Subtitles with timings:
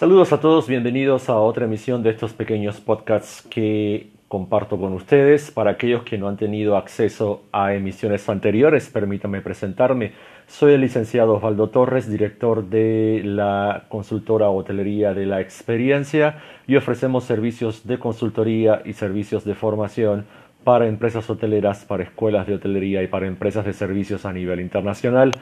[0.00, 5.50] Saludos a todos, bienvenidos a otra emisión de estos pequeños podcasts que comparto con ustedes.
[5.50, 10.12] Para aquellos que no han tenido acceso a emisiones anteriores, permítanme presentarme.
[10.46, 17.24] Soy el licenciado Osvaldo Torres, director de la consultora Hotelería de la Experiencia y ofrecemos
[17.24, 20.24] servicios de consultoría y servicios de formación
[20.64, 25.32] para empresas hoteleras, para escuelas de hotelería y para empresas de servicios a nivel internacional.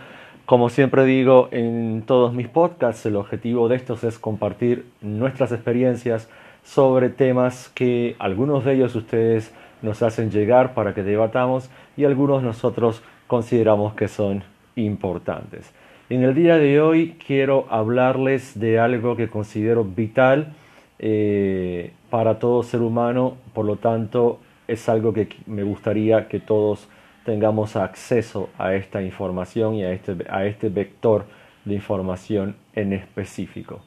[0.48, 6.26] Como siempre digo en todos mis podcasts, el objetivo de estos es compartir nuestras experiencias
[6.64, 12.42] sobre temas que algunos de ellos ustedes nos hacen llegar para que debatamos y algunos
[12.42, 14.42] nosotros consideramos que son
[14.74, 15.70] importantes.
[16.08, 20.54] En el día de hoy quiero hablarles de algo que considero vital
[20.98, 26.88] eh, para todo ser humano, por lo tanto es algo que me gustaría que todos
[27.28, 31.26] tengamos acceso a esta información y a este, a este vector
[31.66, 33.80] de información en específico.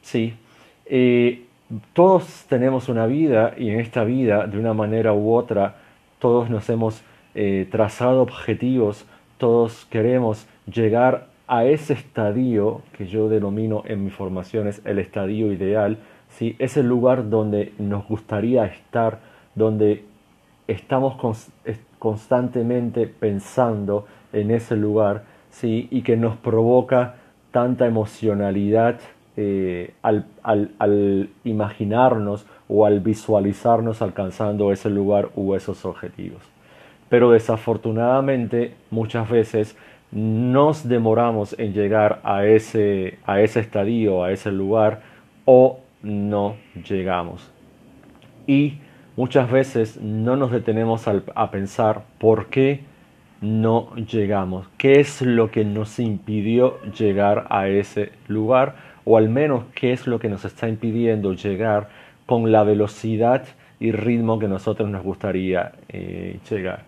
[0.00, 0.32] Sí,
[0.86, 1.44] eh,
[1.92, 5.76] todos tenemos una vida y en esta vida, de una manera u otra,
[6.18, 7.02] todos nos hemos
[7.34, 9.04] eh, trazado objetivos,
[9.36, 15.98] todos queremos llegar a ese estadio que yo denomino en mis formaciones el estadio ideal,
[16.30, 16.56] ¿sí?
[16.58, 19.18] es el lugar donde nos gustaría estar,
[19.54, 20.06] donde
[20.66, 21.16] estamos
[21.98, 25.88] constantemente pensando en ese lugar ¿sí?
[25.90, 27.16] y que nos provoca
[27.50, 29.00] tanta emocionalidad
[29.36, 36.42] eh, al, al, imaginarnos o al visualizarnos alcanzando ese lugar u esos objetivos.
[37.08, 39.76] Pero desafortunadamente muchas veces
[40.10, 45.02] nos demoramos en llegar a ese, a ese estadio, a ese lugar
[45.44, 46.56] o no
[46.88, 47.50] llegamos.
[48.46, 48.78] Y
[49.18, 52.82] Muchas veces no nos detenemos a pensar por qué
[53.40, 59.64] no llegamos, qué es lo que nos impidió llegar a ese lugar o al menos
[59.74, 61.88] qué es lo que nos está impidiendo llegar
[62.26, 63.42] con la velocidad
[63.80, 66.84] y ritmo que nosotros nos gustaría eh, llegar.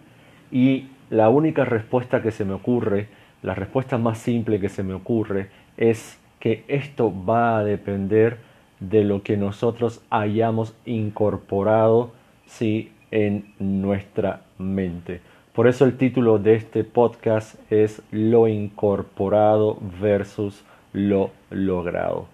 [0.53, 3.09] Y la única respuesta que se me ocurre,
[3.43, 8.39] la respuesta más simple que se me ocurre es que esto va a depender
[8.79, 12.20] de lo que nosotros hayamos incorporado
[12.51, 12.91] ¿sí?
[13.11, 15.21] en nuestra mente.
[15.55, 22.27] Por eso el título de este podcast es Lo incorporado versus lo logrado.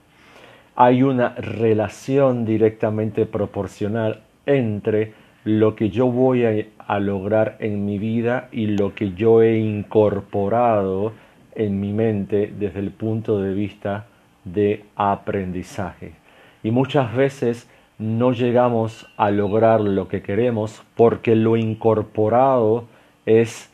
[0.74, 8.48] Hay una relación directamente proporcional entre lo que yo voy a, lograr en mi vida
[8.52, 11.12] y lo que yo he incorporado
[11.54, 14.06] en mi mente desde el punto de vista
[14.44, 16.12] de aprendizaje.
[16.62, 17.68] Y muchas veces
[17.98, 22.84] no llegamos a lograr lo que queremos porque lo incorporado
[23.24, 23.70] es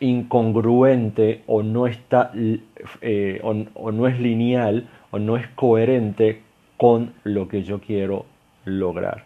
[0.00, 2.30] incongruente o no está
[3.00, 6.42] eh, o, no es lineal o no es coherente
[6.76, 8.26] con lo que yo quiero
[8.64, 9.24] lograr.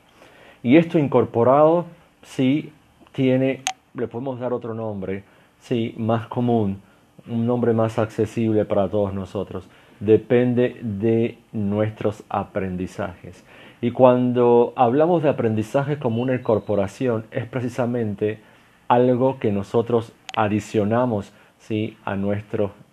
[0.62, 1.86] Y esto incorporado
[2.22, 2.72] sí
[3.12, 3.62] tiene,
[3.94, 5.24] le podemos dar otro nombre,
[5.58, 6.80] sí, más común,
[7.26, 9.68] un nombre más accesible para todos nosotros.
[9.98, 13.44] Depende de nuestros aprendizajes.
[13.82, 18.40] Y cuando hablamos de aprendizaje como una incorporación, es precisamente
[18.88, 21.96] algo que nosotros adicionamos ¿sí?
[22.04, 22.16] a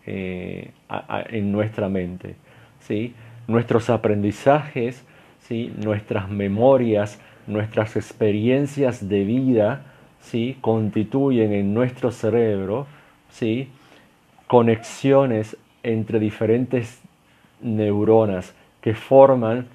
[0.06, 0.72] eh,
[1.30, 2.36] en nuestra mente.
[2.80, 3.14] ¿sí?
[3.48, 5.04] Nuestros aprendizajes,
[5.42, 5.74] ¿sí?
[5.78, 9.82] nuestras memorias, nuestras experiencias de vida
[10.22, 10.58] ¿sí?
[10.62, 12.88] constituyen en nuestro cerebro
[13.30, 13.70] ¿sí?
[14.48, 17.02] conexiones entre diferentes
[17.62, 19.68] neuronas que forman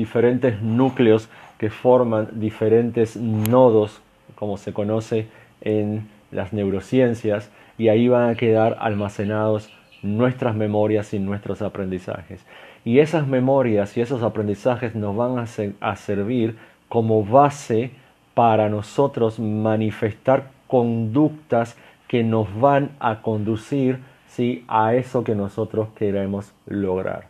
[0.00, 1.28] diferentes núcleos
[1.58, 4.00] que forman diferentes nodos,
[4.34, 5.28] como se conoce
[5.60, 9.70] en las neurociencias, y ahí van a quedar almacenados
[10.02, 12.44] nuestras memorias y nuestros aprendizajes.
[12.84, 16.56] Y esas memorias y esos aprendizajes nos van a, servir
[16.88, 17.90] como base
[18.34, 21.76] para nosotros manifestar conductas
[22.08, 24.64] que nos van a conducir ¿sí?
[24.66, 27.26] a eso que nosotros queremos lograr.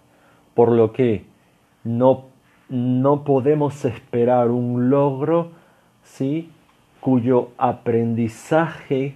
[0.54, 1.24] Por lo que
[1.82, 2.29] no
[2.70, 5.50] no podemos esperar un logro
[6.04, 6.50] ¿sí?
[7.00, 9.14] cuyo aprendizaje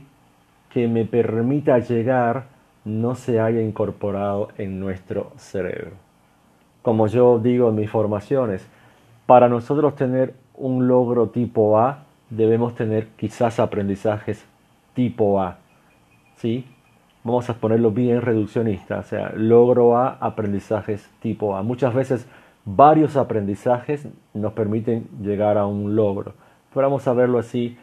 [0.71, 2.47] que me permita llegar
[2.85, 5.93] no se haya incorporado en nuestro cerebro.
[6.83, 8.67] Como yo digo en mis formaciones,
[9.27, 14.45] para nosotros tener un logro tipo A, debemos tener quizás aprendizajes
[14.95, 15.59] tipo A.
[16.37, 16.67] ¿Sí?
[17.23, 21.63] Vamos a ponerlo bien reduccionista, o sea, logro A, aprendizajes tipo A.
[21.63, 22.27] Muchas veces
[22.65, 26.35] varios aprendizajes nos permiten llegar a un logro.
[26.75, 27.77] Vamos a verlo así,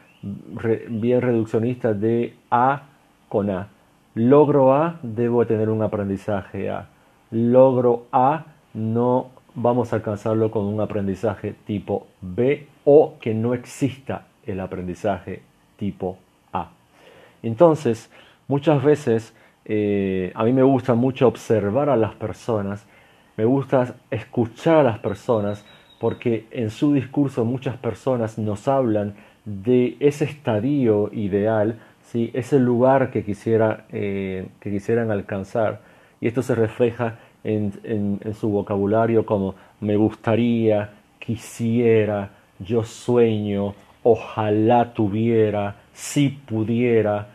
[0.89, 2.83] bien reduccionista, de A
[3.29, 3.69] con A.
[4.15, 6.89] Logro A, debo tener un aprendizaje A.
[7.31, 14.27] Logro A, no vamos a alcanzarlo con un aprendizaje tipo B o que no exista
[14.45, 15.41] el aprendizaje
[15.77, 16.17] tipo
[16.51, 16.71] A.
[17.41, 18.11] Entonces,
[18.47, 19.33] muchas veces
[19.65, 22.85] eh, a mí me gusta mucho observar a las personas,
[23.41, 25.65] me gusta escuchar a las personas,
[25.99, 29.15] porque en su discurso muchas personas nos hablan
[29.45, 32.29] de ese estadio ideal, ¿sí?
[32.35, 35.81] ese lugar que, quisiera, eh, que quisieran alcanzar.
[36.19, 42.29] Y esto se refleja en, en su vocabulario como me gustaría, quisiera,
[42.59, 43.73] yo sueño,
[44.03, 47.29] ojalá tuviera, si pudiera,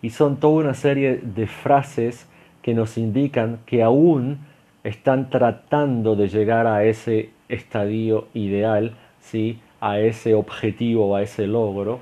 [0.00, 2.26] y son toda una serie de frases
[2.62, 4.48] que nos indican que aún
[4.84, 9.60] están tratando de llegar a ese estadio ideal, ¿sí?
[9.80, 12.00] a ese objetivo, a ese logro,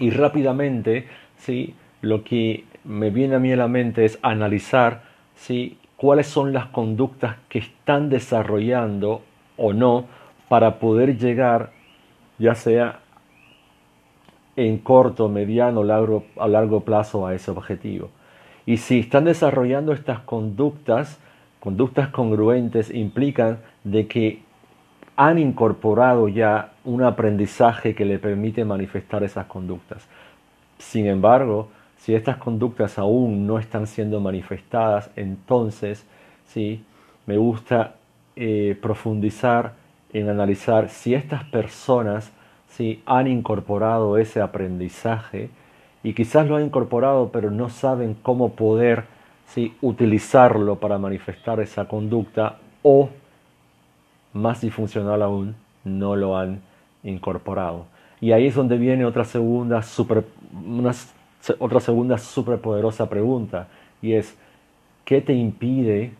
[0.00, 1.06] y rápidamente
[1.36, 1.74] ¿sí?
[2.00, 5.02] lo que me viene a mí a la mente es analizar
[5.34, 5.78] ¿sí?
[5.96, 9.22] cuáles son las conductas que están desarrollando
[9.56, 10.06] o no
[10.48, 11.72] para poder llegar
[12.38, 13.00] ya sea
[14.56, 18.10] en corto, mediano largo, a largo plazo a ese objetivo.
[18.66, 21.18] Y si están desarrollando estas conductas,
[21.64, 24.42] conductas congruentes implican de que
[25.16, 30.06] han incorporado ya un aprendizaje que le permite manifestar esas conductas.
[30.76, 36.04] Sin embargo, si estas conductas aún no están siendo manifestadas, entonces
[36.44, 36.84] sí,
[37.24, 37.94] me gusta
[38.36, 39.72] eh, profundizar
[40.12, 42.30] en analizar si estas personas
[42.68, 43.02] ¿sí?
[43.06, 45.48] han incorporado ese aprendizaje
[46.02, 49.13] y quizás lo han incorporado pero no saben cómo poder
[49.46, 49.76] ¿sí?
[49.80, 53.08] utilizarlo para manifestar esa conducta o,
[54.32, 55.54] más disfuncional aún,
[55.84, 56.60] no lo han
[57.02, 57.86] incorporado.
[58.20, 60.92] Y ahí es donde viene otra segunda super, una,
[61.58, 63.68] otra segunda superpoderosa pregunta
[64.00, 64.36] y es
[65.04, 66.12] ¿qué te impide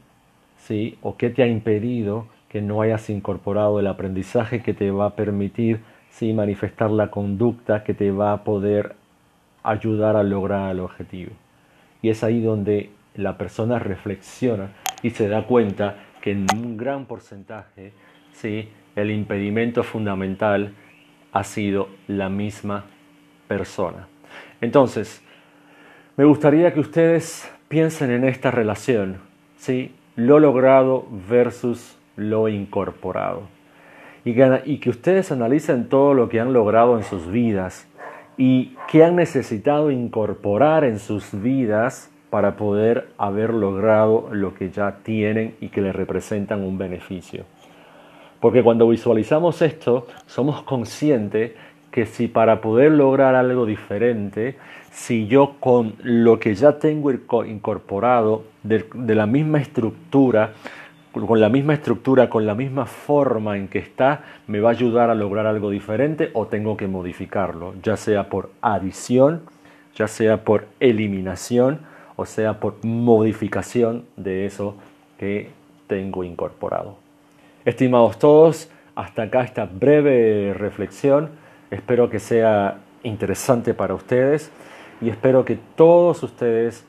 [0.58, 0.98] ¿sí?
[1.02, 5.16] o qué te ha impedido que no hayas incorporado el aprendizaje que te va a
[5.16, 5.80] permitir
[6.10, 6.32] ¿sí?
[6.32, 8.96] manifestar la conducta que te va a poder
[9.62, 11.32] ayudar a lograr el objetivo.
[12.02, 14.70] Y es ahí donde la persona reflexiona
[15.02, 17.93] y se da cuenta que en un gran porcentaje
[18.32, 18.69] ¿sí?
[18.96, 20.75] el impedimento fundamental
[21.32, 22.84] ha sido la misma
[23.49, 24.08] persona.
[24.61, 25.22] Entonces,
[26.16, 29.19] me gustaría que ustedes piensen en esta relación,
[29.56, 29.94] ¿sí?
[30.17, 33.55] lo logrado versus lo incorporado
[34.25, 37.87] y que, ustedes analicen todo lo que han logrado en sus vidas
[38.37, 44.96] y qué han necesitado incorporar en sus vidas para poder haber logrado lo que ya
[45.04, 47.44] tienen y que les representan un beneficio.
[48.40, 51.52] Porque cuando visualizamos esto, somos conscientes
[51.92, 54.56] que si para poder lograr algo diferente,
[54.90, 57.12] si yo con lo que ya tengo
[57.44, 60.54] incorporado de, de la misma estructura,
[61.12, 65.08] con la misma estructura, con la misma forma en que está, me va a ayudar
[65.08, 69.42] a lograr algo diferente o tengo que modificarlo, ya sea por adición,
[69.94, 74.76] ya sea por eliminación o sea por modificación de eso
[75.19, 75.50] que
[75.87, 76.96] tengo incorporado.
[77.64, 81.31] Estimados todos, hasta acá esta breve reflexión.
[81.70, 84.50] Espero que sea interesante para ustedes
[85.00, 86.84] y espero que todos ustedes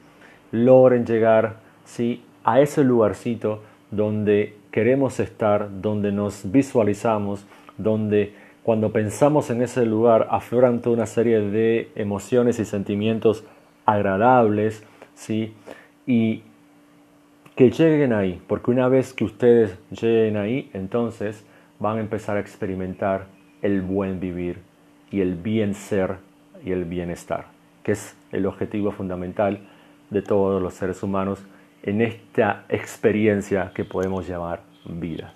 [0.52, 2.24] logren llegar ¿sí?
[2.44, 3.62] a ese lugarcito
[3.92, 7.46] donde queremos estar, donde nos visualizamos,
[7.78, 8.34] donde
[8.64, 13.44] cuando pensamos en ese lugar afloran toda una serie de emociones y sentimientos
[13.86, 14.84] agradables,
[15.16, 15.54] ¿sí?
[16.06, 16.44] Y
[17.56, 21.46] que lleguen ahí, porque una vez que ustedes lleguen ahí, entonces
[21.80, 23.28] van a empezar a experimentar
[23.62, 24.60] el buen vivir
[25.10, 26.18] y el bien ser
[26.64, 27.48] y el bienestar,
[27.84, 29.60] que es el objetivo fundamental
[30.10, 31.44] de todos los seres humanos
[31.84, 35.34] en esta experiencia que podemos llamar vida.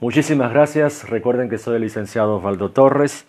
[0.00, 1.08] Muchísimas gracias.
[1.08, 3.26] Recuerden que soy el licenciado Osvaldo Torres.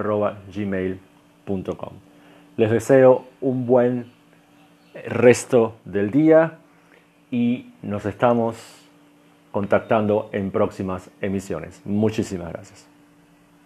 [2.58, 4.12] Les deseo un buen
[5.06, 6.58] resto del día
[7.30, 8.86] y nos estamos
[9.56, 11.80] contactando en próximas emisiones.
[11.86, 12.96] Muchísimas gracias.